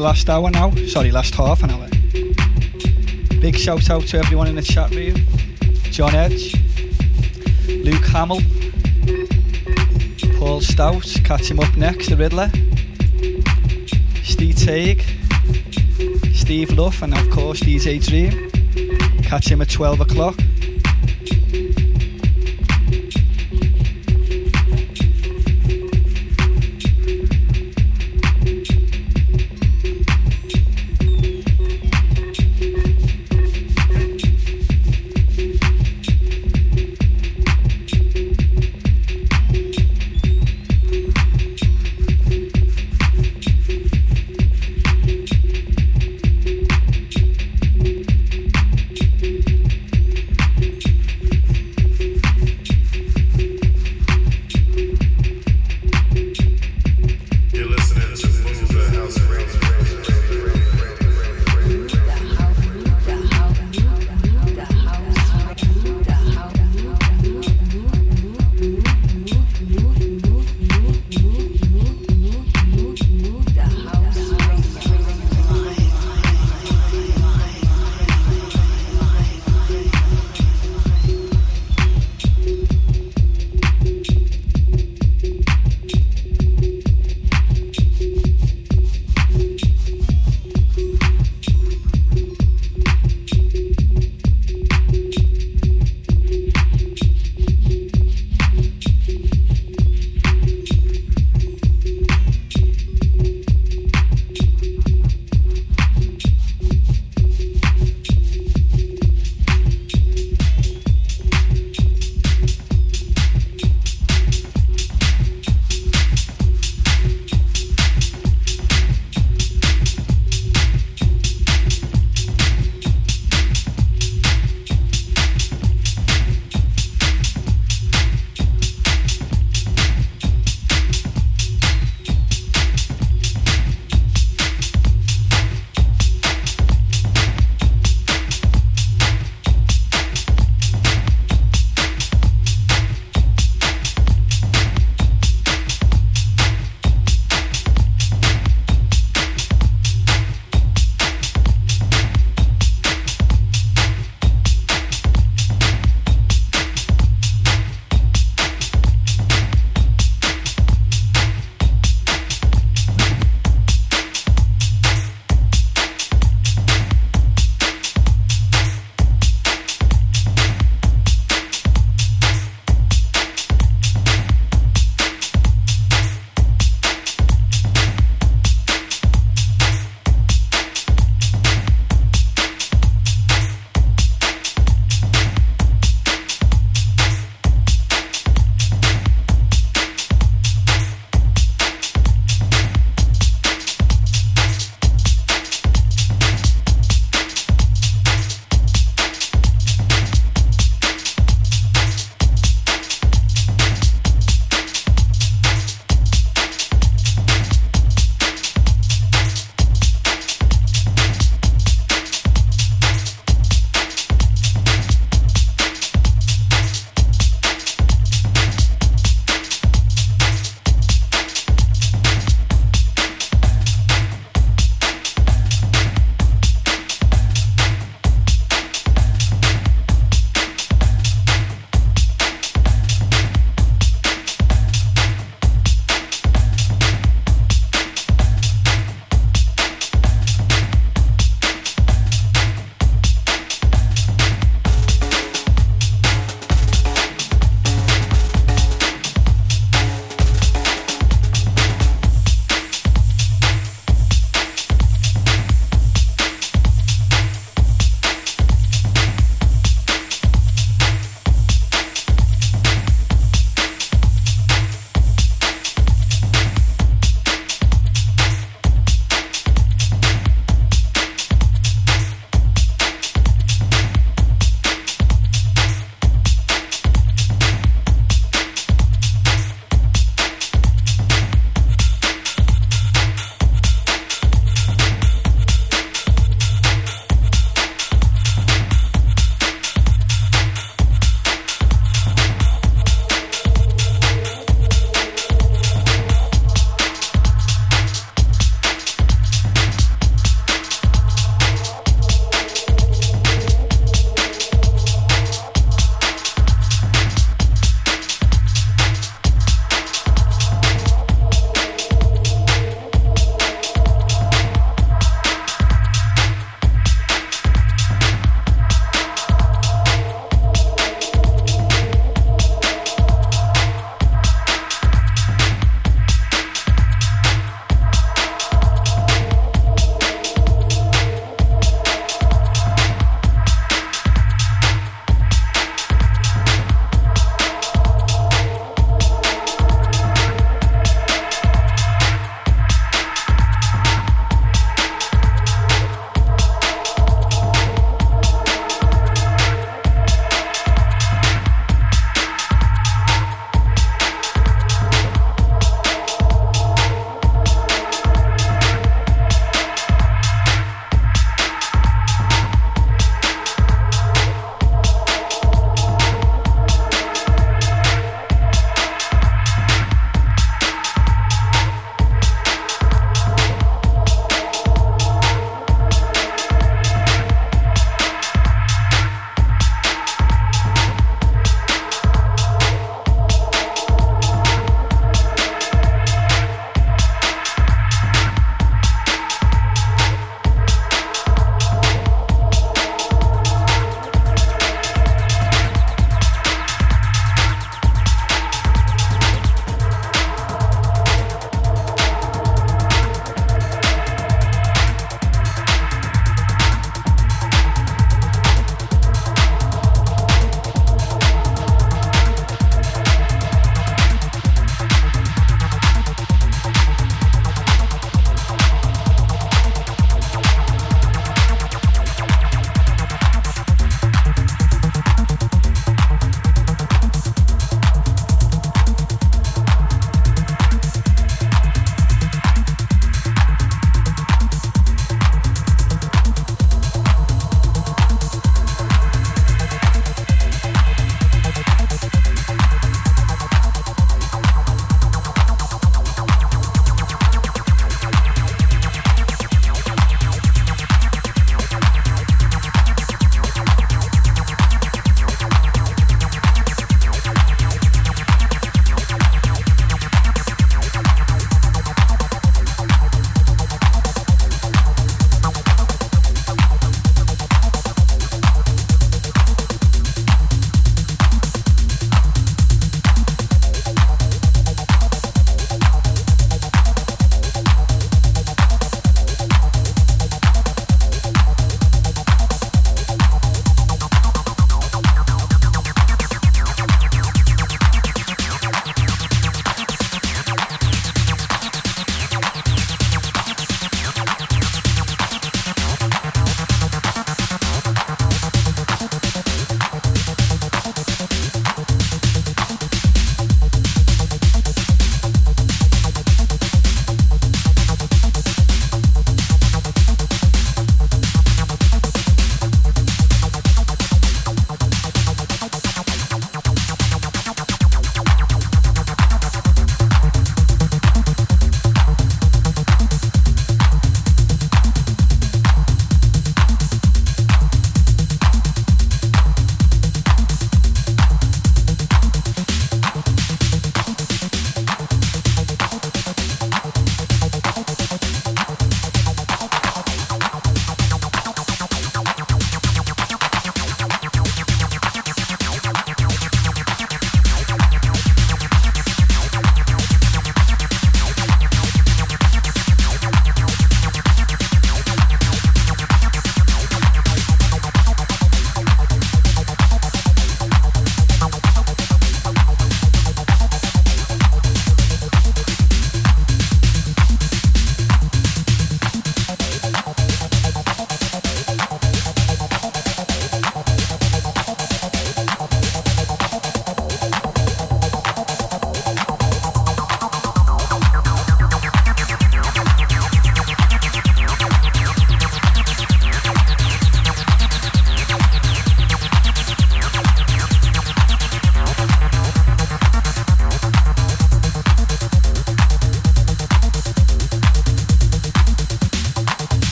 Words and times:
the 0.00 0.06
last 0.06 0.30
hour 0.30 0.50
now. 0.50 0.70
Sorry, 0.86 1.10
last 1.10 1.34
half 1.34 1.62
an 1.62 1.70
hour. 1.70 1.86
Big 3.40 3.56
shout 3.56 3.90
out 3.90 4.02
to 4.06 4.18
everyone 4.18 4.46
in 4.46 4.54
the 4.54 4.62
chat 4.62 4.90
room. 4.94 5.14
John 5.90 6.14
Edge, 6.14 6.54
Luke 7.68 8.04
Hamill, 8.06 8.40
Paul 10.38 10.62
Stout, 10.62 11.04
catch 11.24 11.50
him 11.50 11.60
up 11.60 11.76
next, 11.76 12.08
the 12.08 12.16
Riddler, 12.16 12.50
Steve 14.22 14.54
Taig, 14.54 15.02
Steve 16.34 16.70
Luff, 16.72 17.02
and 17.02 17.12
of 17.12 17.28
course 17.30 17.60
DJ 17.60 18.02
Dream. 18.02 18.50
Catch 19.22 19.48
him 19.48 19.60
at 19.60 19.68
12 19.68 20.00
o'clock. 20.00 20.36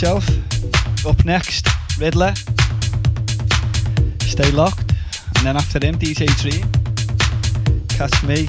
Myself. 0.00 0.28
Up 1.04 1.24
next, 1.24 1.66
Riddler. 1.98 2.32
Stay 4.20 4.48
locked. 4.52 4.92
And 5.34 5.44
then 5.44 5.56
after 5.56 5.84
him, 5.84 5.96
DJ 5.96 6.28
Dream. 6.38 6.70
Catch 7.88 8.22
me 8.22 8.46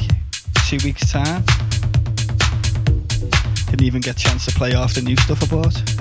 two 0.68 0.78
weeks' 0.86 1.12
time. 1.12 1.44
Didn't 3.66 3.82
even 3.82 4.02
get 4.02 4.16
a 4.16 4.20
chance 4.20 4.46
to 4.46 4.52
play 4.52 4.76
off 4.76 4.94
the 4.94 5.02
new 5.02 5.16
stuff 5.16 5.42
I 5.42 5.48
bought. 5.48 5.99